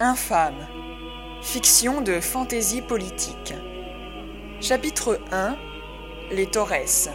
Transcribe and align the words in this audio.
Infâme. 0.00 0.68
Fiction 1.42 2.02
de 2.02 2.20
fantaisie 2.20 2.82
politique. 2.82 3.52
Chapitre 4.60 5.18
1 5.32 5.56
Les 6.30 6.46
Torres. 6.46 7.08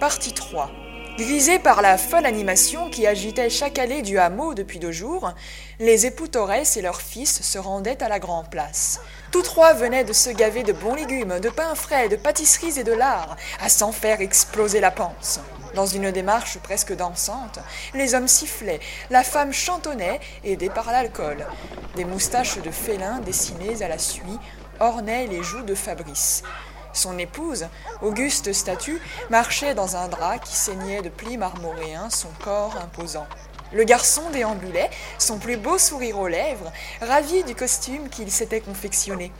Partie 0.00 0.32
3. 0.32 0.70
Grisés 1.18 1.58
par 1.58 1.82
la 1.82 1.98
folle 1.98 2.24
animation 2.24 2.88
qui 2.88 3.06
agitait 3.06 3.50
chaque 3.50 3.78
allée 3.78 4.00
du 4.00 4.16
hameau 4.18 4.54
depuis 4.54 4.78
deux 4.78 4.92
jours, 4.92 5.34
les 5.78 6.06
époux 6.06 6.26
Torres 6.26 6.76
et 6.76 6.80
leurs 6.80 7.02
fils 7.02 7.42
se 7.42 7.58
rendaient 7.58 8.02
à 8.02 8.08
la 8.08 8.18
grande 8.18 8.50
place. 8.50 8.98
Tous 9.36 9.42
trois 9.42 9.74
venaient 9.74 10.02
de 10.02 10.14
se 10.14 10.30
gaver 10.30 10.62
de 10.62 10.72
bons 10.72 10.94
légumes, 10.94 11.40
de 11.40 11.50
pain 11.50 11.74
frais, 11.74 12.08
de 12.08 12.16
pâtisseries 12.16 12.78
et 12.78 12.84
de 12.84 12.94
lard, 12.94 13.36
à 13.60 13.68
s'en 13.68 13.92
faire 13.92 14.22
exploser 14.22 14.80
la 14.80 14.90
panse. 14.90 15.40
Dans 15.74 15.84
une 15.84 16.10
démarche 16.10 16.56
presque 16.60 16.96
dansante, 16.96 17.58
les 17.92 18.14
hommes 18.14 18.28
sifflaient, 18.28 18.80
la 19.10 19.22
femme 19.22 19.52
chantonnait, 19.52 20.20
aidée 20.42 20.70
par 20.70 20.90
l'alcool. 20.90 21.44
Des 21.96 22.06
moustaches 22.06 22.56
de 22.62 22.70
félin 22.70 23.20
dessinées 23.20 23.82
à 23.82 23.88
la 23.88 23.98
suie 23.98 24.38
ornaient 24.80 25.26
les 25.26 25.42
joues 25.42 25.64
de 25.64 25.74
Fabrice. 25.74 26.42
Son 26.94 27.18
épouse, 27.18 27.66
auguste 28.00 28.54
statue, 28.54 29.02
marchait 29.28 29.74
dans 29.74 29.96
un 29.96 30.08
drap 30.08 30.38
qui 30.38 30.56
saignait 30.56 31.02
de 31.02 31.10
plis 31.10 31.36
marmoréens 31.36 32.08
son 32.08 32.30
corps 32.42 32.78
imposant. 32.82 33.26
Le 33.72 33.84
garçon 33.84 34.22
déambulait, 34.30 34.90
son 35.18 35.38
plus 35.38 35.56
beau 35.56 35.78
sourire 35.78 36.18
aux 36.18 36.28
lèvres, 36.28 36.72
ravi 37.00 37.42
du 37.44 37.54
costume 37.54 38.08
qu'il 38.08 38.30
s'était 38.30 38.60
confectionné. 38.60 39.32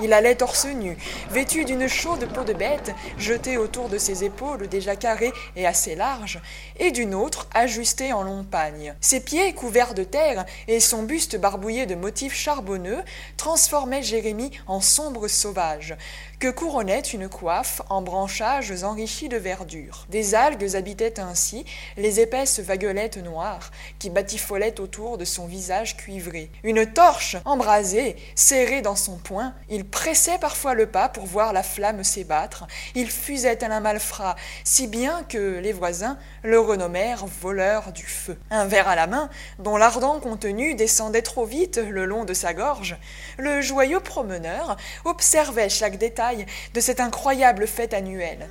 Il 0.00 0.12
allait 0.12 0.34
torse 0.34 0.66
nu, 0.66 0.96
vêtu 1.30 1.64
d'une 1.64 1.88
chaude 1.88 2.28
peau 2.32 2.44
de 2.44 2.52
bête, 2.52 2.92
jetée 3.16 3.56
autour 3.56 3.88
de 3.88 3.96
ses 3.96 4.24
épaules 4.24 4.68
déjà 4.68 4.94
carrées 4.94 5.32
et 5.56 5.66
assez 5.66 5.94
larges, 5.94 6.40
et 6.78 6.90
d'une 6.90 7.14
autre 7.14 7.48
ajustée 7.54 8.12
en 8.12 8.22
long 8.22 8.44
pagne. 8.44 8.94
Ses 9.00 9.20
pieds 9.20 9.54
couverts 9.54 9.94
de 9.94 10.04
terre 10.04 10.44
et 10.68 10.80
son 10.80 11.02
buste 11.02 11.38
barbouillé 11.38 11.86
de 11.86 11.94
motifs 11.94 12.34
charbonneux 12.34 13.02
transformaient 13.38 14.02
Jérémie 14.02 14.50
en 14.66 14.80
sombre 14.80 15.28
sauvage, 15.28 15.96
que 16.38 16.48
couronnait 16.48 17.00
une 17.00 17.28
coiffe 17.28 17.80
en 17.88 18.02
branchages 18.02 18.82
enrichis 18.82 19.30
de 19.30 19.38
verdure. 19.38 20.06
Des 20.10 20.34
algues 20.34 20.76
habitaient 20.76 21.18
ainsi 21.18 21.64
les 21.96 22.20
épaisses 22.20 22.60
vaguelettes 22.60 23.16
noires 23.16 23.70
qui 23.98 24.10
batifolaient 24.10 24.78
autour 24.80 25.16
de 25.16 25.24
son 25.24 25.46
visage 25.46 25.96
cuivré. 25.96 26.50
Une 26.62 26.84
torche 26.84 27.36
embrasée, 27.46 28.16
serrée 28.34 28.82
dans 28.82 28.96
son 28.96 29.16
poing, 29.16 29.54
il 29.70 29.85
pressait 29.86 30.38
parfois 30.38 30.74
le 30.74 30.86
pas 30.86 31.08
pour 31.08 31.26
voir 31.26 31.52
la 31.52 31.62
flamme 31.62 32.04
s'ébattre. 32.04 32.66
Il 32.94 33.10
fusait 33.10 33.56
tel 33.56 33.72
un 33.72 33.80
malfrat, 33.80 34.36
si 34.64 34.86
bien 34.86 35.24
que 35.28 35.58
les 35.58 35.72
voisins 35.72 36.18
le 36.42 36.58
renommèrent 36.58 37.26
voleur 37.26 37.92
du 37.92 38.04
feu. 38.04 38.36
Un 38.50 38.66
verre 38.66 38.88
à 38.88 38.96
la 38.96 39.06
main, 39.06 39.30
dont 39.58 39.76
l'ardent 39.76 40.20
contenu 40.20 40.74
descendait 40.74 41.22
trop 41.22 41.44
vite 41.44 41.78
le 41.78 42.04
long 42.04 42.24
de 42.24 42.34
sa 42.34 42.54
gorge, 42.54 42.96
le 43.38 43.60
joyeux 43.60 44.00
promeneur 44.00 44.76
observait 45.04 45.68
chaque 45.68 45.98
détail 45.98 46.46
de 46.74 46.80
cette 46.80 47.00
incroyable 47.00 47.66
fête 47.66 47.94
annuelle. 47.94 48.48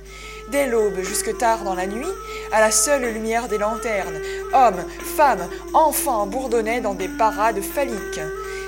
Dès 0.50 0.66
l'aube 0.66 1.00
jusque 1.02 1.36
tard 1.38 1.64
dans 1.64 1.74
la 1.74 1.86
nuit, 1.86 2.06
à 2.52 2.60
la 2.60 2.70
seule 2.70 3.12
lumière 3.12 3.48
des 3.48 3.58
lanternes, 3.58 4.20
hommes, 4.52 4.84
femmes, 5.16 5.48
enfants 5.74 6.26
bourdonnaient 6.26 6.80
dans 6.80 6.94
des 6.94 7.08
parades 7.08 7.60
phalliques. 7.60 8.20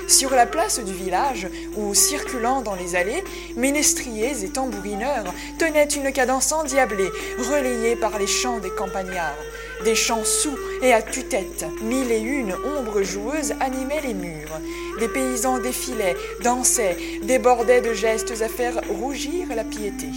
Sur 0.09 0.31
la 0.31 0.47
place 0.47 0.79
du 0.79 0.91
village, 0.91 1.47
ou 1.77 1.93
circulant 1.93 2.61
dans 2.61 2.73
les 2.73 2.95
allées, 2.95 3.23
ménestriers 3.55 4.43
et 4.43 4.49
tambourineurs 4.49 5.31
tenaient 5.59 5.85
une 5.85 6.11
cadence 6.11 6.51
endiablée, 6.51 7.11
relayée 7.37 7.95
par 7.95 8.17
les 8.17 8.25
chants 8.25 8.57
des 8.57 8.71
campagnards. 8.71 9.37
Des 9.85 9.93
chants 9.93 10.23
sous 10.23 10.57
et 10.81 10.93
à 10.93 11.03
tue-tête, 11.03 11.63
mille 11.83 12.11
et 12.11 12.21
une 12.21 12.53
ombres 12.53 13.03
joueuses 13.03 13.53
animaient 13.59 14.01
les 14.01 14.15
murs. 14.15 14.59
Des 14.99 15.09
paysans 15.09 15.59
défilaient, 15.59 16.17
dansaient, 16.41 16.97
débordaient 17.21 17.81
de 17.81 17.93
gestes 17.93 18.41
à 18.41 18.49
faire 18.49 18.81
rougir 18.89 19.45
la 19.55 19.63
piété. 19.63 20.07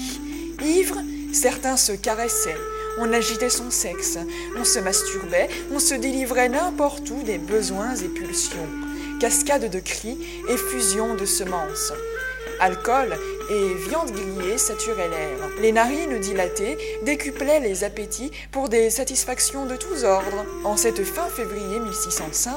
Ivres, 0.65 1.03
certains 1.35 1.77
se 1.77 1.93
caressaient, 1.93 2.57
on 2.99 3.13
agitait 3.13 3.51
son 3.51 3.71
sexe, 3.71 4.17
on 4.59 4.65
se 4.65 4.79
masturbait, 4.79 5.51
on 5.71 5.79
se 5.79 5.95
délivrait 5.95 6.49
n'importe 6.49 7.11
où 7.11 7.23
des 7.25 7.39
besoins 7.39 7.95
et 7.97 8.09
pulsions 8.09 8.69
cascade 9.23 9.71
de 9.71 9.79
cris, 9.79 10.19
effusion 10.49 11.15
de 11.15 11.25
semences. 11.25 11.93
Alcool 12.59 13.17
et 13.53 13.75
viande 13.89 14.11
grillée 14.11 14.59
saturaient 14.59 15.09
l'air. 15.09 15.39
Les 15.61 15.71
narines 15.71 16.19
dilatées 16.19 16.77
décuplaient 17.05 17.61
les 17.61 17.85
appétits 17.85 18.33
pour 18.51 18.69
des 18.69 18.91
satisfactions 18.91 19.65
de 19.65 19.77
tous 19.77 20.03
ordres. 20.03 20.45
En 20.65 20.77
cette 20.77 21.05
fin 21.05 21.29
février 21.29 21.79
1605, 21.79 22.53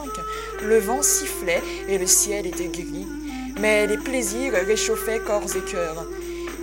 le 0.63 0.79
vent 0.79 1.03
sifflait 1.03 1.61
et 1.87 1.99
le 1.99 2.07
ciel 2.07 2.47
était 2.47 2.69
gris. 2.69 3.05
Mais 3.59 3.85
les 3.85 3.99
plaisirs 3.99 4.53
réchauffaient 4.53 5.19
corps 5.19 5.55
et 5.55 5.71
cœurs. 5.71 6.03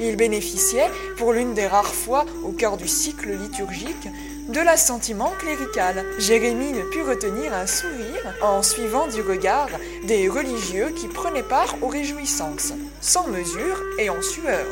Il 0.00 0.16
bénéficiait, 0.16 0.90
pour 1.16 1.32
l'une 1.32 1.54
des 1.54 1.68
rares 1.68 1.94
fois 1.94 2.26
au 2.44 2.50
cœur 2.50 2.76
du 2.76 2.88
cycle 2.88 3.30
liturgique, 3.30 4.08
de 4.52 4.60
l'assentiment 4.60 5.32
clérical. 5.38 6.04
Jérémie 6.18 6.72
ne 6.72 6.82
put 6.82 7.02
retenir 7.02 7.54
un 7.54 7.66
sourire 7.66 8.34
en 8.42 8.62
suivant 8.62 9.06
du 9.06 9.22
regard 9.22 9.68
des 10.04 10.28
religieux 10.28 10.90
qui 10.94 11.08
prenaient 11.08 11.42
part 11.42 11.76
aux 11.80 11.88
réjouissances, 11.88 12.72
sans 13.00 13.26
mesure 13.28 13.82
et 13.98 14.10
en 14.10 14.20
sueur. 14.20 14.66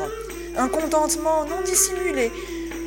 Un 0.57 0.69
contentement 0.69 1.45
non 1.47 1.63
dissimulé. 1.65 2.31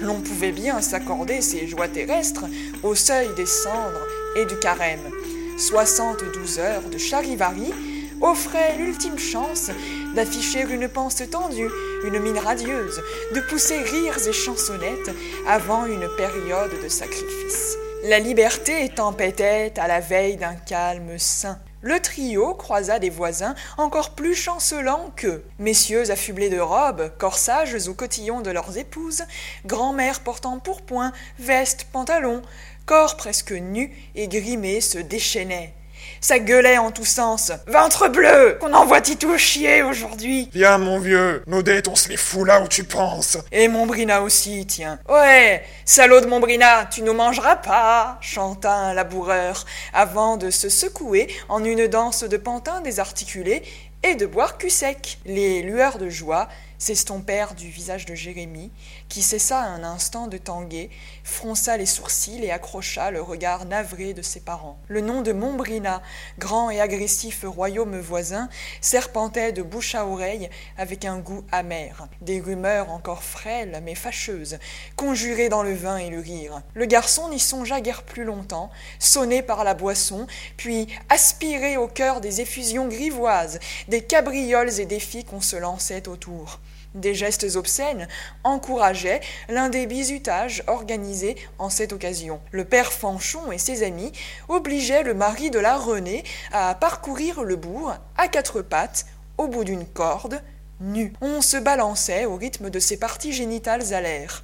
L'on 0.01 0.21
pouvait 0.21 0.51
bien 0.51 0.81
s'accorder 0.81 1.41
ces 1.41 1.67
joies 1.67 1.87
terrestres 1.87 2.45
au 2.83 2.93
seuil 2.93 3.29
des 3.35 3.45
cendres 3.45 4.07
et 4.35 4.45
du 4.45 4.57
carême. 4.59 5.09
Soixante-douze 5.57 6.59
heures 6.59 6.89
de 6.91 6.97
charivari 6.97 7.73
offraient 8.21 8.75
l'ultime 8.77 9.17
chance 9.17 9.69
d'afficher 10.15 10.65
une 10.69 10.87
pensée 10.87 11.27
tendue, 11.27 11.69
une 12.03 12.19
mine 12.19 12.37
radieuse, 12.37 13.01
de 13.33 13.41
pousser 13.41 13.81
rires 13.81 14.27
et 14.27 14.33
chansonnettes 14.33 15.11
avant 15.47 15.85
une 15.85 16.07
période 16.17 16.71
de 16.83 16.89
sacrifice. 16.89 17.77
La 18.03 18.19
liberté 18.19 18.89
tempêtait 18.89 19.73
à 19.77 19.87
la 19.87 20.01
veille 20.01 20.35
d'un 20.35 20.55
calme 20.55 21.17
sain. 21.17 21.57
Le 21.81 21.99
trio 21.99 22.53
croisa 22.53 22.99
des 22.99 23.09
voisins 23.09 23.55
encore 23.77 24.11
plus 24.11 24.35
chancelants 24.35 25.11
qu'eux. 25.15 25.45
Messieurs 25.59 26.11
affublés 26.11 26.49
de 26.49 26.59
robes, 26.59 27.11
corsages 27.17 27.87
au 27.87 27.93
cotillon 27.93 28.41
de 28.41 28.51
leurs 28.51 28.77
épouses, 28.77 29.23
grand-mères 29.65 30.21
portant 30.21 30.59
pourpoint, 30.59 31.11
vestes, 31.39 31.87
pantalons, 31.91 32.41
corps 32.85 33.17
presque 33.17 33.51
nus 33.51 33.91
et 34.15 34.27
grimés 34.27 34.81
se 34.81 34.97
déchaînaient. 34.97 35.73
Ça 36.23 36.39
gueulait 36.39 36.77
en 36.77 36.89
tous 36.89 37.03
sens. 37.03 37.51
Ventre 37.67 38.07
bleu 38.07 38.57
Qu'on 38.61 38.73
envoie 38.73 39.01
Tito 39.01 39.37
chier 39.37 39.83
aujourd'hui 39.83 40.49
Viens, 40.53 40.77
mon 40.77 40.97
vieux, 40.97 41.43
nos 41.47 41.61
dettes, 41.61 41.89
on 41.89 41.97
se 41.97 42.07
les 42.07 42.15
fout 42.15 42.47
là 42.47 42.61
où 42.61 42.69
tu 42.69 42.85
penses. 42.85 43.37
Et 43.51 43.67
Mombrina 43.67 44.21
aussi, 44.21 44.65
tiens. 44.65 44.99
Ouais, 45.09 45.61
salaud 45.83 46.21
de 46.21 46.25
Mombrina, 46.25 46.85
tu 46.85 47.01
nous 47.01 47.11
mangeras 47.11 47.57
pas 47.57 48.19
chanta 48.21 48.73
un 48.73 48.93
laboureur, 48.93 49.65
avant 49.91 50.37
de 50.37 50.49
se 50.49 50.69
secouer 50.69 51.27
en 51.49 51.61
une 51.61 51.87
danse 51.87 52.23
de 52.23 52.37
pantin 52.37 52.79
désarticulé 52.79 53.61
et 54.01 54.15
de 54.15 54.25
boire 54.25 54.57
cul 54.57 54.69
sec. 54.69 55.17
Les 55.25 55.61
lueurs 55.61 55.97
de 55.97 56.07
joie 56.07 56.47
s'estompèrent 56.83 57.55
du 57.55 57.69
visage 57.69 58.05
de 58.05 58.13
Jérémie, 58.13 58.69
qui 59.07 59.21
cessa 59.21 59.61
un 59.61 59.85
instant 59.85 60.27
de 60.27 60.37
tanguer, 60.37 60.89
fronça 61.23 61.77
les 61.77 61.85
sourcils 61.85 62.43
et 62.43 62.51
accrocha 62.51 63.09
le 63.09 63.21
regard 63.21 63.63
navré 63.63 64.13
de 64.13 64.21
ses 64.21 64.41
parents. 64.41 64.77
Le 64.89 64.99
nom 64.99 65.21
de 65.21 65.31
Mombrina, 65.31 66.01
grand 66.39 66.69
et 66.69 66.81
agressif 66.81 67.45
royaume 67.47 67.97
voisin, 67.99 68.49
serpentait 68.81 69.53
de 69.53 69.61
bouche 69.61 69.95
à 69.95 70.05
oreille 70.05 70.49
avec 70.77 71.05
un 71.05 71.19
goût 71.19 71.45
amer. 71.53 72.09
Des 72.19 72.41
rumeurs 72.41 72.91
encore 72.91 73.23
frêles 73.23 73.81
mais 73.85 73.95
fâcheuses, 73.95 74.59
conjurées 74.97 75.47
dans 75.47 75.63
le 75.63 75.73
vin 75.73 75.95
et 75.95 76.09
le 76.09 76.19
rire. 76.19 76.63
Le 76.73 76.85
garçon 76.85 77.29
n'y 77.29 77.39
songea 77.39 77.79
guère 77.79 78.03
plus 78.03 78.25
longtemps, 78.25 78.69
sonné 78.99 79.41
par 79.41 79.63
la 79.63 79.73
boisson, 79.73 80.27
puis 80.57 80.87
aspiré 81.07 81.77
au 81.77 81.87
cœur 81.87 82.19
des 82.19 82.41
effusions 82.41 82.89
grivoises, 82.89 83.59
des 83.87 84.01
cabrioles 84.01 84.81
et 84.81 84.85
des 84.85 84.99
filles 84.99 85.23
qu'on 85.23 85.39
se 85.39 85.55
lançait 85.55 86.09
autour. 86.09 86.59
Des 86.95 87.15
gestes 87.15 87.55
obscènes 87.55 88.07
encourageaient 88.43 89.21
l'un 89.49 89.69
des 89.69 89.87
bizutages 89.87 90.63
organisés 90.67 91.35
en 91.57 91.69
cette 91.69 91.91
occasion. 91.91 92.39
Le 92.51 92.65
père 92.65 92.93
Fanchon 92.93 93.51
et 93.51 93.57
ses 93.57 93.81
amis 93.81 94.11
obligeaient 94.47 95.03
le 95.03 95.15
mari 95.15 95.49
de 95.49 95.59
la 95.59 95.75
Renée 95.75 96.23
à 96.51 96.75
parcourir 96.75 97.43
le 97.43 97.55
bourg 97.55 97.95
à 98.17 98.27
quatre 98.27 98.61
pattes, 98.61 99.07
au 99.39 99.47
bout 99.47 99.63
d'une 99.63 99.85
corde, 99.85 100.39
nu. 100.81 101.13
On 101.21 101.41
se 101.41 101.57
balançait 101.57 102.25
au 102.25 102.35
rythme 102.35 102.69
de 102.69 102.79
ses 102.79 102.97
parties 102.97 103.33
génitales 103.33 103.93
à 103.93 104.01
l'air. 104.01 104.43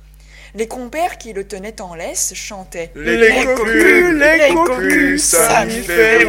Les 0.56 0.68
compères 0.68 1.20
qui 1.20 1.32
le 1.34 1.48
tenaient 1.48 1.80
en 1.80 1.94
laisse 1.94 2.34
chantaient 2.34 2.92
Les 2.96 3.46
cocus, 3.46 4.14
les 4.14 4.54
cocus, 4.56 5.24
ça 5.24 5.68
fait 5.68 6.26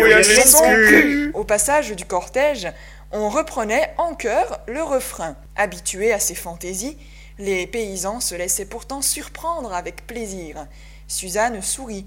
cul. 0.88 1.31
Au 1.32 1.44
passage 1.44 1.93
du 1.93 2.05
cortège, 2.05 2.69
on 3.12 3.29
reprenait 3.29 3.93
en 3.99 4.15
chœur 4.15 4.61
le 4.67 4.83
refrain. 4.83 5.37
Habitués 5.57 6.12
à 6.12 6.21
ces 6.21 6.35
fantaisies, 6.35 6.97
les 7.39 7.67
paysans 7.67 8.21
se 8.21 8.35
laissaient 8.35 8.67
pourtant 8.67 9.03
surprendre 9.03 9.73
avec 9.73 10.07
plaisir. 10.07 10.67
Suzanne 11.09 11.61
sourit. 11.62 12.07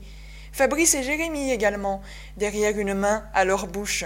Fabrice 0.52 0.94
et 0.94 1.04
Jérémie 1.04 1.52
également, 1.52 2.02
derrière 2.38 2.78
une 2.78 2.94
main 2.94 3.26
à 3.34 3.44
leur 3.44 3.68
bouche. 3.68 4.06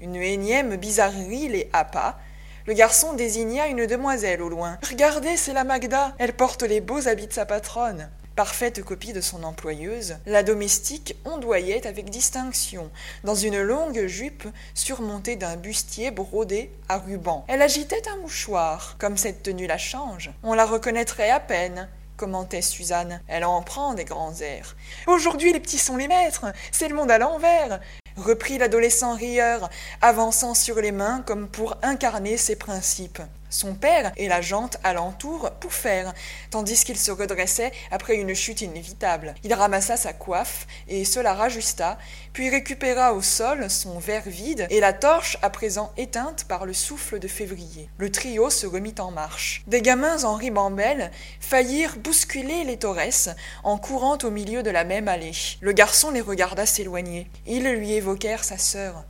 Une 0.00 0.16
énième 0.16 0.76
bizarrerie 0.76 1.48
les 1.48 1.68
happa. 1.72 2.18
Le 2.66 2.74
garçon 2.74 3.14
désigna 3.14 3.66
une 3.66 3.86
demoiselle 3.86 4.42
au 4.42 4.48
loin. 4.48 4.78
Regardez, 4.88 5.36
c'est 5.36 5.52
la 5.52 5.64
Magda. 5.64 6.14
Elle 6.18 6.34
porte 6.34 6.62
les 6.62 6.80
beaux 6.80 7.08
habits 7.08 7.26
de 7.26 7.32
sa 7.32 7.46
patronne. 7.46 8.08
Parfaite 8.38 8.84
copie 8.84 9.12
de 9.12 9.20
son 9.20 9.42
employeuse, 9.42 10.18
la 10.24 10.44
domestique 10.44 11.16
ondoyait 11.24 11.88
avec 11.88 12.08
distinction, 12.08 12.88
dans 13.24 13.34
une 13.34 13.60
longue 13.60 14.06
jupe 14.06 14.46
surmontée 14.74 15.34
d'un 15.34 15.56
bustier 15.56 16.12
brodé 16.12 16.70
à 16.88 16.98
ruban. 16.98 17.44
Elle 17.48 17.62
agitait 17.62 18.08
un 18.08 18.16
mouchoir. 18.18 18.94
Comme 19.00 19.16
cette 19.16 19.42
tenue 19.42 19.66
la 19.66 19.76
change, 19.76 20.30
on 20.44 20.54
la 20.54 20.66
reconnaîtrait 20.66 21.30
à 21.30 21.40
peine 21.40 21.88
commentait 22.16 22.62
Suzanne. 22.62 23.20
Elle 23.26 23.44
en 23.44 23.60
prend 23.60 23.94
des 23.94 24.04
grands 24.04 24.40
airs. 24.40 24.76
Aujourd'hui, 25.08 25.52
les 25.52 25.58
petits 25.58 25.76
sont 25.76 25.96
les 25.96 26.06
maîtres. 26.06 26.46
C'est 26.70 26.86
le 26.86 26.94
monde 26.94 27.10
à 27.10 27.18
l'envers 27.18 27.80
reprit 28.18 28.58
l'adolescent 28.58 29.14
rieur, 29.14 29.70
avançant 30.00 30.54
sur 30.54 30.80
les 30.80 30.92
mains 30.92 31.22
comme 31.24 31.48
pour 31.48 31.76
incarner 31.82 32.36
ses 32.36 32.56
principes. 32.56 33.22
Son 33.50 33.74
père 33.74 34.12
et 34.16 34.28
la 34.28 34.40
jante 34.40 34.78
alentour 34.84 35.50
pouffèrent, 35.60 36.12
tandis 36.50 36.84
qu'il 36.84 36.98
se 36.98 37.10
redressait 37.10 37.72
après 37.90 38.16
une 38.16 38.34
chute 38.34 38.60
inévitable. 38.60 39.34
Il 39.44 39.54
ramassa 39.54 39.96
sa 39.96 40.12
coiffe 40.12 40.66
et 40.88 41.04
se 41.04 41.20
la 41.20 41.34
rajusta, 41.34 41.98
puis 42.32 42.50
récupéra 42.50 43.14
au 43.14 43.22
sol 43.22 43.70
son 43.70 43.98
verre 43.98 44.22
vide 44.28 44.66
et 44.70 44.80
la 44.80 44.92
torche 44.92 45.38
à 45.42 45.50
présent 45.50 45.92
éteinte 45.96 46.44
par 46.44 46.66
le 46.66 46.72
souffle 46.72 47.18
de 47.18 47.28
février. 47.28 47.88
Le 47.98 48.10
trio 48.10 48.50
se 48.50 48.66
remit 48.66 48.94
en 48.98 49.10
marche. 49.10 49.62
Des 49.66 49.82
gamins 49.82 50.24
en 50.24 50.34
ribambelle 50.34 51.10
faillirent 51.40 51.96
bousculer 51.98 52.64
les 52.64 52.78
Torres 52.78 53.34
en 53.64 53.78
courant 53.78 54.18
au 54.22 54.30
milieu 54.30 54.62
de 54.62 54.70
la 54.70 54.84
même 54.84 55.08
allée. 55.08 55.32
Le 55.60 55.72
garçon 55.72 56.10
les 56.10 56.20
regarda 56.20 56.66
s'éloigner. 56.66 57.28
Ils 57.46 57.68
lui 57.68 57.92
évoquèrent 57.92 58.44
sa 58.44 58.58
sœur. 58.58 59.04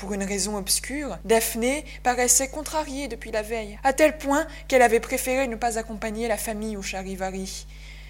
Pour 0.00 0.14
une 0.14 0.24
raison 0.24 0.56
obscure, 0.56 1.18
Daphné 1.26 1.84
paraissait 2.02 2.48
contrariée 2.48 3.06
depuis 3.06 3.30
la 3.30 3.42
veille, 3.42 3.78
à 3.84 3.92
tel 3.92 4.16
point 4.16 4.46
qu'elle 4.66 4.80
avait 4.80 4.98
préféré 4.98 5.46
ne 5.46 5.56
pas 5.56 5.76
accompagner 5.76 6.26
la 6.26 6.38
famille 6.38 6.78
au 6.78 6.80
charivari. 6.80 7.66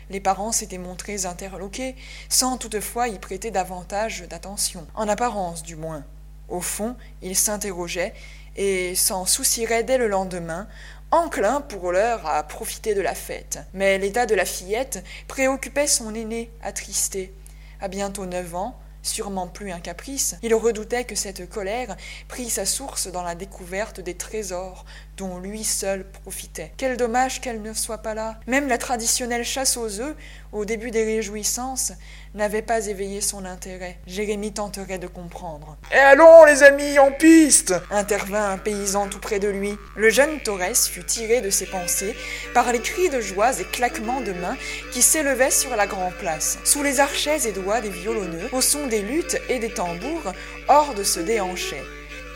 Les 0.09 0.21
parents 0.21 0.53
s'étaient 0.53 0.79
montrés 0.79 1.27
interloqués, 1.27 1.97
sans 2.29 2.59
toutefois 2.59 3.09
y 3.09 3.19
prêter 3.19 3.51
davantage 3.51 4.23
d'attention, 4.31 4.87
en 4.95 5.09
apparence 5.09 5.65
du 5.65 5.75
moins. 5.75 6.05
Au 6.49 6.61
fond, 6.61 6.95
ils 7.23 7.35
s'interrogeaient 7.35 8.15
et 8.55 8.95
s'en 8.95 9.27
soucieraient 9.27 9.83
dès 9.83 9.99
le 9.99 10.07
lendemain, 10.07 10.69
enclins 11.11 11.61
pour 11.61 11.91
l'heure 11.91 12.25
à 12.25 12.45
profiter 12.45 12.95
de 12.95 13.01
la 13.01 13.17
fête. 13.17 13.59
Mais 13.75 13.99
l'état 13.99 14.27
de 14.27 14.37
la 14.37 14.45
fillette 14.45 15.05
préoccupait 15.27 15.89
son 15.89 16.15
aîné, 16.15 16.53
attristé. 16.63 17.35
À 17.81 17.89
bientôt 17.89 18.27
neuf 18.27 18.55
ans, 18.55 18.79
sûrement 19.03 19.47
plus 19.47 19.73
un 19.73 19.81
caprice, 19.81 20.37
il 20.43 20.55
redoutait 20.55 21.05
que 21.05 21.15
cette 21.15 21.49
colère 21.49 21.97
prît 22.29 22.51
sa 22.51 22.67
source 22.67 23.09
dans 23.09 23.23
la 23.23 23.35
découverte 23.35 24.01
des 24.01 24.15
trésors 24.15 24.85
dont 25.21 25.39
lui 25.39 25.65
seul 25.65 26.05
profitait. 26.05 26.73
Quel 26.79 26.97
dommage 26.97 27.43
qu'elle 27.43 27.61
ne 27.61 27.75
soit 27.75 27.99
pas 27.99 28.15
là. 28.15 28.41
Même 28.47 28.69
la 28.69 28.79
traditionnelle 28.79 29.45
chasse 29.45 29.77
aux 29.77 30.01
œufs, 30.01 30.17
au 30.51 30.65
début 30.65 30.91
des 30.91 31.05
réjouissances, 31.05 31.93
n'avait 32.35 32.63
pas 32.63 32.87
éveillé 32.87 33.21
son 33.21 33.45
intérêt. 33.45 33.99
Jérémie 34.07 34.53
tenterait 34.53 34.99
de 34.99 35.07
comprendre. 35.07 35.77
Et 35.93 35.99
allons, 35.99 36.45
les 36.47 36.63
amis, 36.63 36.99
en 36.99 37.13
piste 37.13 37.75
intervint 37.91 38.53
un 38.53 38.57
paysan 38.57 39.09
tout 39.09 39.21
près 39.21 39.41
de 39.41 39.49
lui. 39.49 39.77
Le 39.95 40.09
jeune 40.09 40.41
Torres 40.41 40.75
fut 40.75 41.05
tiré 41.05 41.43
de 41.43 41.51
ses 41.51 41.67
pensées 41.67 42.17
par 42.55 42.73
les 42.73 42.81
cris 42.81 43.11
de 43.11 43.21
joie 43.21 43.61
et 43.61 43.65
claquements 43.65 44.23
de 44.23 44.33
mains 44.33 44.57
qui 44.91 45.03
s'élevaient 45.03 45.51
sur 45.51 45.77
la 45.77 45.87
grande 45.87 46.15
place. 46.15 46.59
Sous 46.65 46.83
les 46.83 46.99
archets 46.99 47.47
et 47.47 47.53
doigts 47.53 47.83
des 47.83 47.91
violonneux, 47.91 48.49
au 48.53 48.63
son 48.63 48.87
des 48.87 49.03
luttes 49.03 49.39
et 49.51 49.59
des 49.59 49.75
tambours, 49.75 50.33
Horde 50.69 51.03
se 51.03 51.21
déhanchait. 51.21 51.85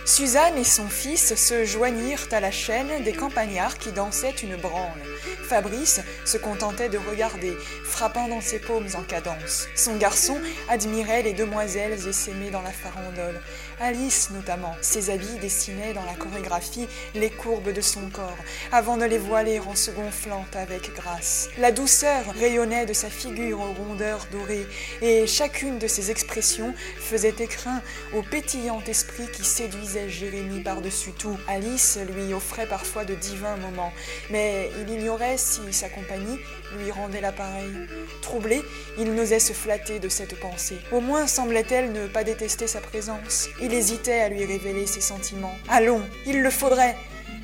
Suzanne 0.07 0.59
et 0.59 0.65
son 0.65 0.87
fils 0.89 1.35
se 1.35 1.65
joignirent 1.65 2.29
à 2.31 2.39
la 2.39 2.51
chaîne 2.51 3.03
des 3.05 3.15
campagnards 3.15 3.79
qui 3.79 3.91
dansaient 3.91 4.35
une 4.43 4.57
branle. 4.57 5.01
Fabrice 5.49 6.01
se 6.27 6.37
contentait 6.37 6.91
de 6.91 6.99
regarder, 6.99 7.57
frappant 7.85 8.29
dans 8.29 8.43
ses 8.43 8.59
paumes 8.59 8.89
en 8.99 9.03
cadence. 9.03 9.67
Son 9.75 9.97
garçon 9.97 10.39
admirait 10.69 11.23
les 11.23 11.33
demoiselles 11.33 12.07
essaimées 12.07 12.51
dans 12.51 12.61
la 12.61 12.71
farandole. 12.71 13.41
Alice 13.81 14.29
notamment, 14.31 14.77
ses 14.83 15.09
habits 15.09 15.39
dessinaient 15.41 15.95
dans 15.95 16.05
la 16.05 16.15
chorégraphie 16.15 16.87
les 17.15 17.31
courbes 17.31 17.73
de 17.73 17.81
son 17.81 18.11
corps, 18.11 18.37
avant 18.73 18.99
de 18.99 19.05
les 19.07 19.19
voiler 19.19 19.59
en 19.59 19.75
se 19.75 19.91
gonflant 19.91 20.45
avec 20.55 20.95
grâce. 20.95 21.49
La 21.59 21.73
douceur 21.73 22.27
rayonnait 22.39 22.87
de 22.87 22.93
sa 22.93 23.09
figure 23.09 23.61
aux 23.61 23.73
rondeurs 23.73 24.27
dorées, 24.33 24.67
et 25.01 25.27
chacune 25.27 25.79
de 25.79 25.89
ses 25.89 26.11
expressions 26.11 26.75
faisait 26.99 27.35
écrin 27.39 27.81
au 28.15 28.23
pétillant 28.23 28.83
esprit 28.87 29.27
qui 29.33 29.45
séduisait 29.45 29.94
Jérémie 30.09 30.61
par-dessus 30.61 31.13
tout. 31.13 31.37
Alice 31.49 31.99
lui 32.13 32.35
offrait 32.35 32.67
parfois 32.67 33.05
de 33.05 33.15
divins 33.15 33.57
moments, 33.57 33.93
mais 34.31 34.71
il 34.81 34.93
ignorait 34.93 35.39
si 35.39 35.61
sa 35.73 35.89
compagnie 35.89 36.39
lui 36.79 36.91
rendait 36.91 37.21
l'appareil. 37.21 37.71
Troublé, 38.21 38.63
il 38.99 39.15
n'osait 39.15 39.39
se 39.39 39.53
flatter 39.53 39.99
de 39.99 40.09
cette 40.09 40.39
pensée. 40.39 40.79
Au 40.93 41.01
moins 41.01 41.27
semblait-elle 41.27 41.93
ne 41.93 42.07
pas 42.07 42.25
détester 42.25 42.67
sa 42.67 42.81
présence. 42.81 43.49
Il 43.61 43.73
hésitait 43.73 44.21
à 44.21 44.29
lui 44.29 44.45
révéler 44.45 44.87
ses 44.87 45.01
sentiments. 45.01 45.55
Allons, 45.69 46.03
il 46.27 46.43
le 46.43 46.51
faudrait. 46.51 46.97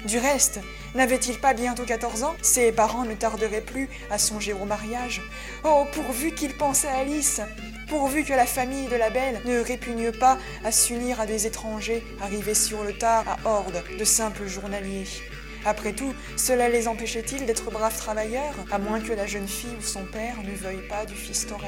Du 0.06 0.18
reste, 0.18 0.60
n'avait-il 0.94 1.38
pas 1.38 1.52
bientôt 1.52 1.84
quatorze 1.84 2.22
ans? 2.22 2.34
Ses 2.40 2.72
parents 2.72 3.04
ne 3.04 3.14
tarderaient 3.14 3.60
plus 3.60 3.88
à 4.10 4.18
songer 4.18 4.54
au 4.54 4.64
mariage. 4.64 5.20
Oh, 5.62 5.84
pourvu 5.92 6.32
qu'il 6.32 6.54
pensait 6.56 6.88
à 6.88 6.98
Alice 6.98 7.40
pourvu 7.90 8.22
que 8.22 8.32
la 8.32 8.46
famille 8.46 8.86
de 8.86 8.94
la 8.94 9.10
belle 9.10 9.40
ne 9.44 9.58
répugne 9.58 10.12
pas 10.12 10.38
à 10.64 10.70
s'unir 10.70 11.20
à 11.20 11.26
des 11.26 11.48
étrangers 11.48 12.04
arrivés 12.22 12.54
sur 12.54 12.84
le 12.84 12.92
tard 12.92 13.24
à 13.26 13.48
horde 13.48 13.82
de 13.98 14.04
simples 14.04 14.46
journaliers. 14.46 15.08
Après 15.64 15.92
tout, 15.92 16.14
cela 16.36 16.68
les 16.68 16.86
empêchait-il 16.86 17.46
d'être 17.46 17.68
braves 17.72 17.96
travailleurs, 17.96 18.54
à 18.70 18.78
moins 18.78 19.00
que 19.00 19.12
la 19.12 19.26
jeune 19.26 19.48
fille 19.48 19.74
ou 19.76 19.82
son 19.82 20.04
père 20.04 20.36
ne 20.44 20.54
veuille 20.54 20.86
pas 20.88 21.04
du 21.04 21.14
fils 21.14 21.48
Torres 21.48 21.64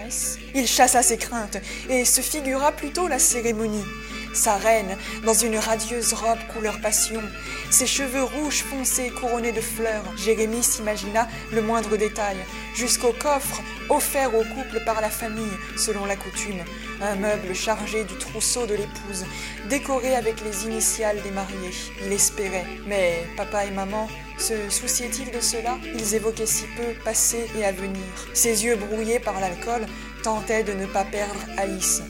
Il 0.55 0.69
chassa 0.69 1.03
ses 1.03 1.19
craintes 1.19 1.59
et 1.91 2.05
se 2.05 2.21
figura 2.21 2.71
plutôt 2.71 3.09
la 3.09 3.19
cérémonie 3.19 3.85
sa 4.33 4.57
reine, 4.57 4.97
dans 5.25 5.35
une 5.35 5.57
radieuse 5.57 6.13
robe 6.13 6.39
couleur 6.53 6.81
passion, 6.81 7.23
ses 7.71 7.87
cheveux 7.87 8.25
rouges 8.25 8.63
foncés 8.63 9.11
couronnés 9.11 9.53
de 9.53 9.61
fleurs. 9.61 10.05
Jérémie 10.17 10.63
s'imagina 10.63 11.29
le 11.53 11.63
moindre 11.63 11.97
détail, 11.97 12.37
jusqu'au 12.75 13.13
coffre 13.13 13.63
offert 13.89 14.35
au 14.35 14.45
couple 14.45 14.83
par 14.85 15.01
la 15.01 15.11
famille, 15.11 15.59
selon 15.77 16.05
la 16.07 16.17
coutume, 16.17 16.65
un 17.01 17.17
meuble 17.17 17.55
chargé 17.55 18.05
du 18.05 18.15
trousseau 18.15 18.67
de 18.67 18.75
l'épouse, 18.75 19.25
décoré 19.69 20.15
avec 20.15 20.37
les 20.45 20.65
initiales 20.65 21.21
des 21.23 21.31
mariés. 21.31 21.75
Il 22.05 22.13
espérait, 22.13 22.67
mais 22.87 23.27
papa 23.37 23.67
et 23.67 23.71
maman 23.71 24.09
se 24.39 24.71
souciaient-ils 24.71 25.31
de 25.31 25.41
cela? 25.41 25.79
Ils 25.95 26.15
évoquaient 26.15 26.47
si 26.47 26.65
peu 26.77 26.95
passé 27.05 27.49
et 27.59 27.65
à 27.65 27.73
venir. 27.73 28.03
Ses 28.35 28.65
yeux 28.65 28.77
brouillés 28.77 29.21
par 29.21 29.39
l'alcool 29.41 29.87
tentaient 30.23 30.65
de 30.65 30.73
ne 30.73 30.87
pas 30.87 31.05
perdre 31.05 31.41
Alice. 31.59 32.03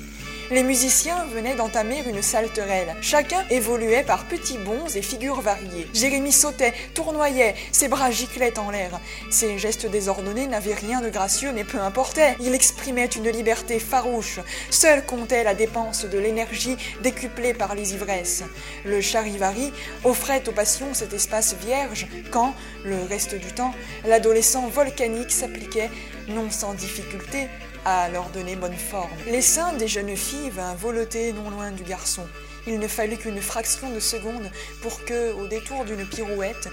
Les 0.52 0.62
musiciens 0.62 1.24
venaient 1.32 1.54
d'entamer 1.54 2.02
une 2.06 2.20
salterelle. 2.20 2.94
Chacun 3.00 3.42
évoluait 3.48 4.02
par 4.02 4.26
petits 4.26 4.58
bonds 4.58 4.86
et 4.94 5.00
figures 5.00 5.40
variées. 5.40 5.88
Jérémie 5.94 6.30
sautait, 6.30 6.74
tournoyait, 6.92 7.54
ses 7.72 7.88
bras 7.88 8.10
giclaient 8.10 8.58
en 8.58 8.70
l'air. 8.70 9.00
Ses 9.30 9.56
gestes 9.56 9.86
désordonnés 9.86 10.46
n'avaient 10.46 10.74
rien 10.74 11.00
de 11.00 11.08
gracieux, 11.08 11.52
mais 11.54 11.64
peu 11.64 11.80
importait. 11.80 12.36
Il 12.38 12.54
exprimait 12.54 13.06
une 13.06 13.30
liberté 13.30 13.78
farouche. 13.78 14.40
Seul 14.68 15.06
comptait 15.06 15.42
la 15.42 15.54
dépense 15.54 16.04
de 16.04 16.18
l'énergie 16.18 16.76
décuplée 17.02 17.54
par 17.54 17.74
les 17.74 17.94
ivresses. 17.94 18.44
Le 18.84 19.00
charivari 19.00 19.72
offrait 20.04 20.46
aux 20.50 20.52
passions 20.52 20.92
cet 20.92 21.14
espace 21.14 21.56
vierge 21.64 22.06
quand, 22.30 22.54
le 22.84 23.02
reste 23.08 23.36
du 23.36 23.52
temps, 23.52 23.72
l'adolescent 24.06 24.68
volcanique 24.68 25.30
s'appliquait, 25.30 25.88
non 26.28 26.50
sans 26.50 26.74
difficulté, 26.74 27.48
à 27.84 28.08
leur 28.08 28.28
donner 28.30 28.56
bonne 28.56 28.76
forme. 28.76 29.10
Les 29.26 29.42
des 29.78 29.88
jeunes 29.88 30.16
filles 30.16 30.50
vinrent 30.50 30.76
voleter 30.76 31.32
non 31.32 31.50
loin 31.50 31.70
du 31.70 31.82
garçon. 31.82 32.26
Il 32.66 32.78
ne 32.78 32.86
fallut 32.86 33.16
qu'une 33.16 33.40
fraction 33.40 33.90
de 33.90 33.98
seconde 33.98 34.50
pour 34.82 35.04
que, 35.04 35.32
au 35.32 35.46
détour 35.46 35.84
d'une 35.84 36.06
pirouette, 36.06 36.68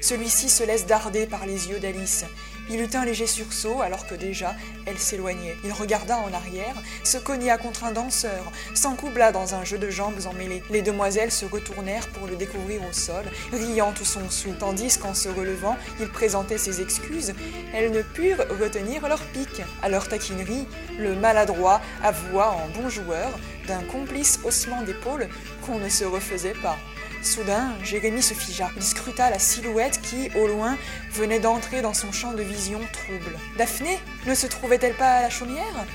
celui-ci 0.00 0.48
se 0.48 0.64
laisse 0.64 0.86
darder 0.86 1.26
par 1.26 1.44
les 1.46 1.68
yeux 1.68 1.80
d'Alice. 1.80 2.24
Il 2.70 2.80
eut 2.80 2.88
un 2.94 3.04
léger 3.04 3.26
sursaut 3.26 3.82
alors 3.82 4.06
que 4.06 4.14
déjà 4.14 4.54
elle 4.86 4.98
s'éloignait. 4.98 5.56
Il 5.64 5.72
regarda 5.72 6.18
en 6.18 6.32
arrière, 6.32 6.74
se 7.02 7.18
cogna 7.18 7.58
contre 7.58 7.84
un 7.84 7.92
danseur, 7.92 8.50
s'encoubla 8.74 9.32
dans 9.32 9.54
un 9.54 9.64
jeu 9.64 9.78
de 9.78 9.90
jambes 9.90 10.20
emmêlées. 10.26 10.62
Les 10.70 10.82
demoiselles 10.82 11.30
se 11.30 11.44
retournèrent 11.44 12.08
pour 12.08 12.26
le 12.26 12.36
découvrir 12.36 12.82
au 12.88 12.92
sol, 12.92 13.24
riant 13.52 13.92
tout 13.92 14.04
son 14.04 14.28
sou, 14.30 14.54
tandis 14.58 14.98
qu'en 14.98 15.14
se 15.14 15.28
relevant, 15.28 15.76
il 16.00 16.08
présentait 16.08 16.58
ses 16.58 16.80
excuses. 16.80 17.34
Elles 17.72 17.92
ne 17.92 18.02
purent 18.02 18.44
retenir 18.60 19.06
leur 19.08 19.20
pique. 19.20 19.62
À 19.82 19.88
leur 19.88 20.08
taquinerie, 20.08 20.66
le 20.98 21.14
maladroit 21.14 21.80
avoua 22.02 22.50
en 22.50 22.68
bon 22.80 22.88
joueur 22.88 23.30
d'un 23.66 23.82
complice 23.82 24.40
haussement 24.44 24.82
d'épaule 24.82 25.28
qu'on 25.66 25.78
ne 25.78 25.88
se 25.88 26.04
refaisait 26.04 26.54
pas. 26.62 26.76
Soudain, 27.24 27.72
Jérémie 27.82 28.22
se 28.22 28.34
figea. 28.34 28.70
Il 28.76 28.82
scruta 28.82 29.30
la 29.30 29.38
silhouette 29.38 30.00
qui, 30.02 30.30
au 30.36 30.46
loin, 30.46 30.76
venait 31.12 31.40
d'entrer 31.40 31.80
dans 31.80 31.94
son 31.94 32.12
champ 32.12 32.32
de 32.32 32.42
vision 32.42 32.80
trouble. 32.92 33.38
Daphné 33.56 33.98
ne 34.26 34.34
se 34.34 34.46
trouvait-elle 34.46 34.94
pas 34.94 35.10
à 35.10 35.22
la 35.22 35.30
chaumière? 35.30 35.86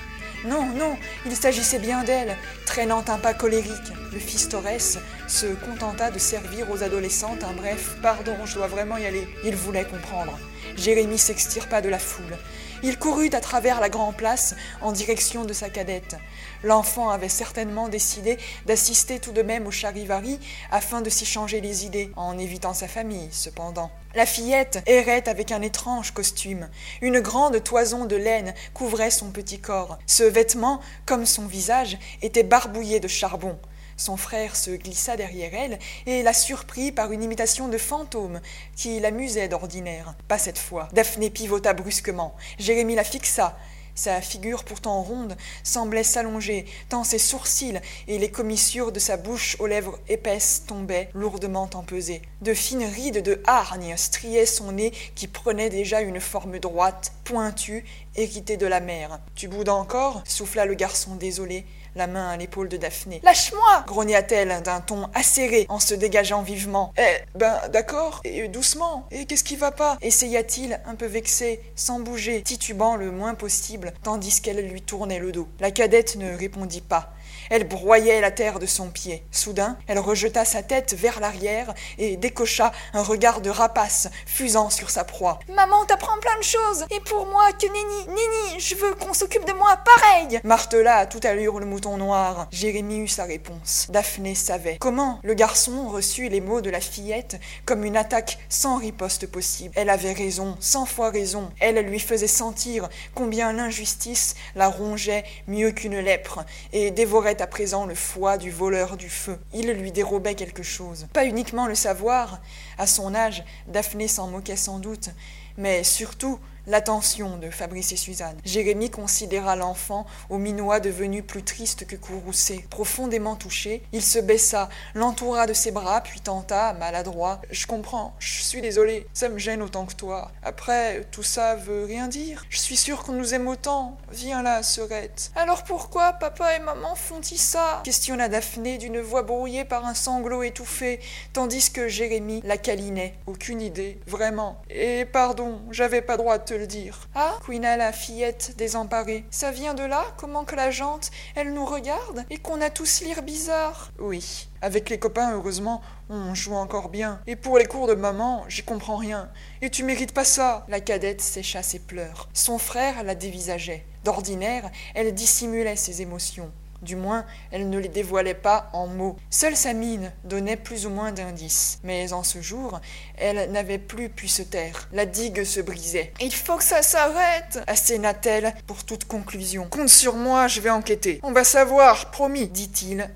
Non, 0.45 0.65
non, 0.67 0.97
il 1.25 1.35
s'agissait 1.35 1.79
bien 1.79 2.03
d'elle, 2.03 2.37
traînant 2.65 3.03
un 3.07 3.17
pas 3.17 3.33
colérique. 3.33 3.93
Le 4.13 4.19
fils 4.19 4.47
Torres 4.47 4.97
se 5.27 5.47
contenta 5.65 6.11
de 6.11 6.19
servir 6.19 6.71
aux 6.71 6.81
adolescentes 6.81 7.43
un 7.43 7.53
bref 7.53 7.97
Pardon, 8.01 8.35
je 8.45 8.55
dois 8.55 8.67
vraiment 8.67 8.97
y 8.97 9.05
aller. 9.05 9.27
Il 9.43 9.55
voulait 9.55 9.85
comprendre. 9.85 10.39
Jérémie 10.77 11.17
s'extirpa 11.17 11.81
de 11.81 11.89
la 11.89 11.99
foule. 11.99 12.37
Il 12.81 12.97
courut 12.97 13.29
à 13.33 13.41
travers 13.41 13.81
la 13.81 13.89
grande 13.89 14.15
place 14.15 14.55
en 14.81 14.93
direction 14.93 15.43
de 15.43 15.51
sa 15.51 15.69
cadette. 15.69 16.15
L'enfant 16.63 17.09
avait 17.09 17.27
certainement 17.27 17.89
décidé 17.89 18.37
d'assister 18.67 19.19
tout 19.19 19.33
de 19.33 19.41
même 19.41 19.67
au 19.67 19.71
charivari 19.71 20.39
afin 20.71 21.01
de 21.01 21.09
s'y 21.09 21.25
changer 21.25 21.59
les 21.59 21.85
idées, 21.85 22.11
en 22.15 22.37
évitant 22.37 22.73
sa 22.73 22.87
famille, 22.87 23.27
cependant. 23.31 23.91
La 24.15 24.25
fillette 24.25 24.81
errait 24.85 25.27
avec 25.27 25.51
un 25.51 25.61
étrange 25.61 26.11
costume. 26.11 26.69
Une 27.01 27.19
grande 27.19 27.61
toison 27.63 28.05
de 28.05 28.15
laine 28.15 28.53
couvrait 28.73 29.11
son 29.11 29.29
petit 29.31 29.59
corps. 29.59 29.99
Ce 30.07 30.23
vêtement, 30.23 30.79
comme 31.05 31.25
son 31.25 31.47
visage, 31.47 31.97
était 32.21 32.43
barbouillé 32.43 33.01
de 33.01 33.09
charbon. 33.09 33.59
Son 33.99 34.15
frère 34.15 34.55
se 34.55 34.71
glissa 34.71 35.17
derrière 35.17 35.53
elle 35.53 35.77
et 36.05 36.23
la 36.23 36.31
surprit 36.31 36.93
par 36.93 37.11
une 37.11 37.21
imitation 37.21 37.67
de 37.67 37.77
fantôme 37.77 38.39
qui 38.77 38.97
l'amusait 39.01 39.49
d'ordinaire. 39.49 40.15
Pas 40.29 40.37
cette 40.37 40.57
fois. 40.57 40.87
Daphné 40.93 41.29
pivota 41.29 41.73
brusquement. 41.73 42.33
Jérémie 42.57 42.95
la 42.95 43.03
fixa. 43.03 43.57
Sa 43.95 44.21
figure 44.21 44.63
pourtant 44.63 45.01
ronde 45.01 45.35
semblait 45.65 46.05
s'allonger, 46.05 46.65
tant 46.87 47.03
ses 47.03 47.19
sourcils 47.19 47.81
et 48.07 48.17
les 48.19 48.31
commissures 48.31 48.93
de 48.93 48.99
sa 48.99 49.17
bouche 49.17 49.57
aux 49.59 49.67
lèvres 49.67 49.99
épaisses 50.07 50.63
tombaient, 50.65 51.09
lourdement 51.13 51.69
empesées. 51.73 52.21
De 52.41 52.53
fines 52.53 52.85
rides 52.85 53.21
de 53.21 53.43
hargne 53.45 53.97
striaient 53.97 54.45
son 54.45 54.71
nez 54.71 54.93
qui 55.15 55.27
prenait 55.27 55.69
déjà 55.69 55.99
une 55.99 56.21
forme 56.21 56.59
droite, 56.59 57.11
pointue, 57.25 57.83
héritée 58.15 58.55
de 58.55 58.65
la 58.65 58.79
mer. 58.79 59.19
Tu 59.35 59.49
boudes 59.49 59.67
encore? 59.67 60.23
souffla 60.25 60.63
le 60.63 60.75
garçon 60.75 61.15
désolé 61.15 61.65
la 61.99 62.07
main 62.07 62.29
à 62.29 62.37
l'épaule 62.37 62.69
de 62.69 62.77
Daphné. 62.77 63.19
Lâche-moi 63.23 63.83
grogna-t-elle 63.85 64.63
d'un 64.63 64.79
ton 64.79 65.09
acéré 65.13 65.65
en 65.67 65.81
se 65.81 65.93
dégageant 65.93 66.41
vivement. 66.41 66.93
Eh 66.97 67.37
ben 67.37 67.59
d'accord, 67.73 68.21
et 68.23 68.47
doucement. 68.47 69.05
Et 69.11 69.25
qu'est-ce 69.25 69.43
qui 69.43 69.57
va 69.57 69.71
pas? 69.71 69.97
Essaya-t-il, 70.01 70.79
un 70.85 70.95
peu 70.95 71.05
vexé, 71.07 71.61
sans 71.75 71.99
bouger, 71.99 72.41
titubant 72.41 72.95
le 72.95 73.11
moins 73.11 73.35
possible, 73.35 73.93
tandis 74.01 74.41
qu'elle 74.41 74.65
lui 74.65 74.81
tournait 74.81 75.19
le 75.19 75.33
dos. 75.33 75.49
La 75.59 75.71
cadette 75.71 76.15
ne 76.15 76.33
répondit 76.33 76.81
pas. 76.81 77.11
Elle 77.49 77.67
broyait 77.67 78.21
la 78.21 78.31
terre 78.31 78.59
de 78.59 78.65
son 78.65 78.89
pied. 78.89 79.23
Soudain, 79.31 79.77
elle 79.87 79.99
rejeta 79.99 80.45
sa 80.45 80.63
tête 80.63 80.93
vers 80.93 81.19
l'arrière 81.19 81.73
et 81.97 82.17
décocha 82.17 82.71
un 82.93 83.03
regard 83.03 83.41
de 83.41 83.49
rapace 83.49 84.09
fusant 84.25 84.69
sur 84.69 84.89
sa 84.89 85.03
proie. 85.03 85.39
Maman 85.53 85.85
t'apprend 85.85 86.17
plein 86.19 86.37
de 86.37 86.43
choses, 86.43 86.85
et 86.91 86.99
pour 87.01 87.25
moi 87.25 87.51
que 87.53 87.67
Nini, 87.67 88.07
Nini, 88.07 88.59
je 88.59 88.75
veux 88.75 88.93
qu'on 88.95 89.13
s'occupe 89.13 89.45
de 89.45 89.53
moi 89.53 89.77
pareil 89.77 90.39
martela 90.43 90.95
à 90.95 91.05
toute 91.05 91.25
allure 91.25 91.59
le 91.59 91.65
mouton 91.65 91.97
noir. 91.97 92.47
Jérémie 92.51 92.99
eut 92.99 93.07
sa 93.07 93.25
réponse. 93.25 93.87
Daphné 93.89 94.35
savait. 94.35 94.77
Comment 94.79 95.19
le 95.23 95.33
garçon 95.33 95.87
reçut 95.89 96.29
les 96.29 96.41
mots 96.41 96.61
de 96.61 96.69
la 96.69 96.79
fillette 96.79 97.39
comme 97.65 97.83
une 97.83 97.97
attaque 97.97 98.39
sans 98.49 98.77
riposte 98.77 99.27
possible? 99.27 99.73
Elle 99.75 99.89
avait 99.89 100.13
raison, 100.13 100.57
cent 100.59 100.85
fois 100.85 101.09
raison. 101.09 101.51
Elle 101.59 101.79
lui 101.85 101.99
faisait 101.99 102.27
sentir 102.27 102.89
combien 103.13 103.53
l'injustice 103.53 104.35
la 104.55 104.69
rongeait 104.69 105.23
mieux 105.47 105.71
qu'une 105.71 105.99
lèpre 105.99 106.43
et 106.73 106.91
dévorait 106.91 107.18
à 107.27 107.47
présent 107.47 107.85
le 107.85 107.95
foie 107.95 108.37
du 108.37 108.49
voleur 108.49 108.95
du 108.95 109.09
feu. 109.09 109.37
Il 109.53 109.69
lui 109.71 109.91
dérobait 109.91 110.35
quelque 110.35 110.63
chose. 110.63 111.07
Pas 111.11 111.25
uniquement 111.25 111.67
le 111.67 111.75
savoir, 111.75 112.39
à 112.77 112.87
son 112.87 113.13
âge, 113.13 113.43
Daphné 113.67 114.07
s'en 114.07 114.27
moquait 114.27 114.55
sans 114.55 114.79
doute, 114.79 115.09
mais 115.57 115.83
surtout 115.83 116.39
l'attention 116.69 117.37
de 117.37 117.49
Fabrice 117.49 117.91
et 117.91 117.97
Suzanne. 117.97 118.37
Jérémie 118.45 118.91
considéra 118.91 119.55
l'enfant 119.55 120.05
au 120.29 120.37
minois 120.37 120.79
devenu 120.79 121.23
plus 121.23 121.43
triste 121.43 121.87
que 121.87 121.95
courroucé. 121.95 122.65
Profondément 122.69 123.35
touché, 123.35 123.81
il 123.91 124.03
se 124.03 124.19
baissa, 124.19 124.69
l'entoura 124.93 125.47
de 125.47 125.53
ses 125.53 125.71
bras, 125.71 126.01
puis 126.01 126.21
tenta, 126.21 126.73
maladroit 126.73 127.41
Je 127.49 127.65
comprends, 127.65 128.13
je 128.19 128.43
suis 128.43 128.61
désolé, 128.61 129.07
ça 129.13 129.29
me 129.29 129.39
gêne 129.39 129.63
autant 129.63 129.87
que 129.87 129.95
toi. 129.95 130.31
Après, 130.43 131.05
tout 131.11 131.23
ça 131.23 131.55
veut 131.55 131.85
rien 131.85 132.07
dire. 132.07 132.45
Je 132.49 132.59
suis 132.59 132.77
sûre 132.77 133.03
qu'on 133.03 133.13
nous 133.13 133.33
aime 133.33 133.47
autant. 133.47 133.97
Viens 134.11 134.43
là, 134.43 134.61
Serette. 134.61 135.31
Alors 135.35 135.63
pourquoi 135.63 136.13
papa 136.13 136.55
et 136.55 136.59
maman 136.59 136.93
font-ils 136.93 137.39
ça? 137.39 137.81
questionna 137.83 138.29
Daphné 138.29 138.77
d'une 138.77 138.99
voix 138.99 139.23
brouillée 139.23 139.65
par 139.65 139.85
un 139.85 139.95
sanglot 139.95 140.43
étouffé, 140.43 140.99
tandis 141.33 141.71
que 141.71 141.87
Jérémie 141.87 142.41
la 142.43 142.57
câlinait. 142.57 143.15
Aucune 143.25 143.59
idée, 143.59 143.99
vraiment. 144.05 144.61
Et 144.69 145.05
pardon, 145.05 145.61
j'avais 145.71 146.03
pas 146.03 146.17
droit 146.17 146.37
de 146.37 146.43
te 146.43 146.58
dire. 146.65 147.07
Ah 147.15 147.37
couina 147.43 147.77
la 147.77 147.91
fillette 147.91 148.55
désemparée. 148.57 149.25
Ça 149.31 149.51
vient 149.51 149.73
de 149.73 149.83
là 149.83 150.03
Comment 150.17 150.45
que 150.45 150.55
la 150.55 150.71
jante, 150.71 151.11
elle 151.35 151.53
nous 151.53 151.65
regarde 151.65 152.25
et 152.29 152.37
qu'on 152.37 152.61
a 152.61 152.69
tous 152.69 153.01
l'air 153.01 153.21
bizarre 153.21 153.91
Oui. 153.99 154.47
Avec 154.61 154.89
les 154.89 154.99
copains, 154.99 155.33
heureusement, 155.33 155.81
on 156.09 156.33
joue 156.35 156.55
encore 156.55 156.89
bien. 156.89 157.21
Et 157.27 157.35
pour 157.35 157.57
les 157.57 157.65
cours 157.65 157.87
de 157.87 157.93
maman, 157.93 158.43
j'y 158.49 158.63
comprends 158.63 158.97
rien. 158.97 159.29
Et 159.61 159.69
tu 159.69 159.83
mérites 159.83 160.13
pas 160.13 160.25
ça. 160.25 160.65
La 160.67 160.81
cadette 160.81 161.21
sécha 161.21 161.63
ses 161.63 161.79
pleurs. 161.79 162.29
Son 162.33 162.57
frère 162.57 163.03
la 163.03 163.15
dévisageait. 163.15 163.85
D'ordinaire, 164.03 164.69
elle 164.95 165.13
dissimulait 165.13 165.75
ses 165.75 166.01
émotions. 166.01 166.51
Du 166.81 166.95
moins, 166.95 167.25
elle 167.51 167.69
ne 167.69 167.77
les 167.77 167.89
dévoilait 167.89 168.33
pas 168.33 168.69
en 168.73 168.87
mots. 168.87 169.17
Seule 169.29 169.55
sa 169.55 169.73
mine 169.73 170.11
donnait 170.23 170.55
plus 170.55 170.85
ou 170.85 170.89
moins 170.89 171.11
d'indices. 171.11 171.79
Mais 171.83 172.13
en 172.13 172.23
ce 172.23 172.41
jour, 172.41 172.79
elle 173.17 173.51
n'avait 173.51 173.77
plus 173.77 174.09
pu 174.09 174.27
se 174.27 174.41
taire. 174.41 174.87
La 174.93 175.05
digue 175.05 175.43
se 175.43 175.59
brisait. 175.59 176.13
Il 176.21 176.33
faut 176.33 176.57
que 176.57 176.63
ça 176.63 176.81
s'arrête 176.81 177.59
asséna-t-elle 177.67 178.53
pour 178.67 178.83
toute 178.83 179.05
conclusion. 179.05 179.67
Compte 179.69 179.89
sur 179.89 180.15
moi, 180.15 180.47
je 180.47 180.61
vais 180.61 180.69
enquêter. 180.69 181.19
On 181.23 181.31
va 181.31 181.43
savoir, 181.43 182.11
promis, 182.11 182.47
dit-il, 182.47 183.09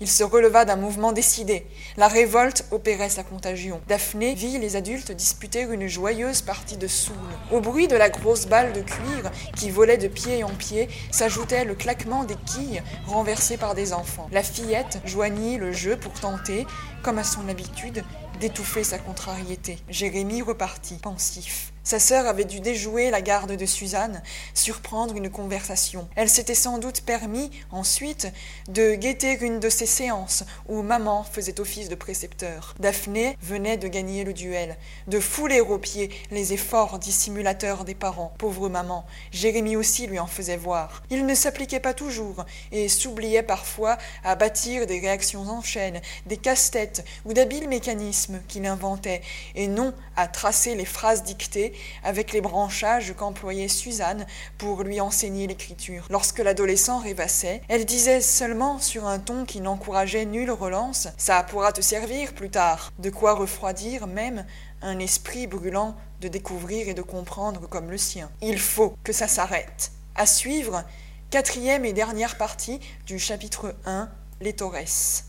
Il 0.00 0.08
se 0.08 0.24
releva 0.24 0.64
d'un 0.64 0.76
mouvement 0.76 1.12
décidé. 1.12 1.66
La 1.96 2.08
révolte 2.08 2.66
opérait 2.70 3.08
sa 3.08 3.22
contagion. 3.22 3.80
Daphné 3.88 4.34
vit 4.34 4.58
les 4.58 4.76
adultes 4.76 5.12
disputer 5.12 5.62
une 5.62 5.86
joyeuse 5.86 6.42
partie 6.42 6.76
de 6.76 6.86
soule. 6.86 7.16
Au 7.50 7.60
bruit 7.60 7.88
de 7.88 7.96
la 7.96 8.10
grosse 8.10 8.46
balle 8.46 8.72
de 8.72 8.82
cuir 8.82 9.30
qui 9.56 9.70
volait 9.70 9.98
de 9.98 10.08
pied 10.08 10.44
en 10.44 10.54
pied 10.54 10.88
s'ajoutait 11.10 11.64
le 11.64 11.74
claquement 11.74 12.24
des 12.24 12.36
quilles 12.36 12.82
renversées 13.06 13.56
par 13.56 13.74
des 13.74 13.92
enfants. 13.92 14.28
La 14.32 14.42
fillette 14.42 15.00
joignit 15.04 15.58
le 15.58 15.72
jeu 15.72 15.96
pour 15.96 16.12
tenter, 16.12 16.66
comme 17.02 17.18
à 17.18 17.24
son 17.24 17.48
habitude, 17.48 18.04
d'étouffer 18.40 18.84
sa 18.84 18.98
contrariété. 18.98 19.78
Jérémie 19.88 20.42
repartit, 20.42 20.96
pensif. 20.96 21.72
Sa 21.88 21.98
sœur 21.98 22.26
avait 22.26 22.44
dû 22.44 22.60
déjouer 22.60 23.08
la 23.08 23.22
garde 23.22 23.52
de 23.52 23.64
Suzanne, 23.64 24.22
surprendre 24.52 25.16
une 25.16 25.30
conversation. 25.30 26.06
Elle 26.16 26.28
s'était 26.28 26.54
sans 26.54 26.76
doute 26.76 27.00
permis, 27.00 27.50
ensuite, 27.70 28.30
de 28.68 28.94
guetter 28.94 29.38
une 29.40 29.58
de 29.58 29.70
ces 29.70 29.86
séances 29.86 30.44
où 30.68 30.82
maman 30.82 31.24
faisait 31.24 31.60
office 31.60 31.88
de 31.88 31.94
précepteur. 31.94 32.74
Daphné 32.78 33.38
venait 33.40 33.78
de 33.78 33.88
gagner 33.88 34.24
le 34.24 34.34
duel, 34.34 34.76
de 35.06 35.18
fouler 35.18 35.62
aux 35.62 35.78
pieds 35.78 36.10
les 36.30 36.52
efforts 36.52 36.98
dissimulateurs 36.98 37.86
des 37.86 37.94
parents. 37.94 38.34
Pauvre 38.36 38.68
maman, 38.68 39.06
Jérémie 39.32 39.76
aussi 39.76 40.06
lui 40.06 40.18
en 40.18 40.26
faisait 40.26 40.58
voir. 40.58 41.02
Il 41.08 41.24
ne 41.24 41.34
s'appliquait 41.34 41.80
pas 41.80 41.94
toujours 41.94 42.44
et 42.70 42.90
s'oubliait 42.90 43.42
parfois 43.42 43.96
à 44.24 44.34
bâtir 44.36 44.86
des 44.86 45.00
réactions 45.00 45.48
en 45.48 45.62
chaîne, 45.62 46.02
des 46.26 46.36
casse-têtes 46.36 47.02
ou 47.24 47.32
d'habiles 47.32 47.66
mécanismes 47.66 48.42
qu'il 48.46 48.66
inventait, 48.66 49.22
et 49.54 49.68
non 49.68 49.94
à 50.16 50.28
tracer 50.28 50.74
les 50.74 50.84
phrases 50.84 51.22
dictées 51.22 51.72
avec 52.02 52.32
les 52.32 52.40
branchages 52.40 53.14
qu'employait 53.16 53.68
Suzanne 53.68 54.26
pour 54.58 54.82
lui 54.82 55.00
enseigner 55.00 55.46
l'écriture. 55.46 56.06
Lorsque 56.10 56.38
l'adolescent 56.38 56.98
rêvassait, 56.98 57.62
elle 57.68 57.84
disait 57.84 58.20
seulement 58.20 58.78
sur 58.78 59.06
un 59.06 59.18
ton 59.18 59.44
qui 59.44 59.60
n'encourageait 59.60 60.24
nulle 60.24 60.50
relance 60.50 61.08
Ça 61.16 61.42
pourra 61.42 61.72
te 61.72 61.80
servir 61.80 62.32
plus 62.32 62.50
tard. 62.50 62.92
De 62.98 63.10
quoi 63.10 63.34
refroidir 63.34 64.06
même 64.06 64.44
un 64.82 64.98
esprit 64.98 65.46
brûlant 65.46 65.96
de 66.20 66.28
découvrir 66.28 66.88
et 66.88 66.94
de 66.94 67.02
comprendre 67.02 67.68
comme 67.68 67.90
le 67.90 67.98
sien. 67.98 68.30
Il 68.40 68.58
faut 68.58 68.94
que 69.04 69.12
ça 69.12 69.28
s'arrête. 69.28 69.92
À 70.14 70.26
suivre, 70.26 70.84
quatrième 71.30 71.84
et 71.84 71.92
dernière 71.92 72.36
partie 72.36 72.80
du 73.06 73.18
chapitre 73.18 73.74
1, 73.86 74.08
Les 74.40 74.52
Torres. 74.52 75.24